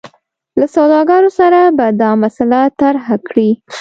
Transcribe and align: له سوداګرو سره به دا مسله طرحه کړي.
له 0.59 0.65
سوداګرو 0.75 1.29
سره 1.39 1.59
به 1.77 1.85
دا 2.01 2.11
مسله 2.23 2.59
طرحه 2.79 3.15
کړي. 3.27 3.49